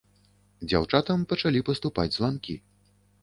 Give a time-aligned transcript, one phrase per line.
[0.69, 2.57] Дзяўчатам пачалі паступаць званкі.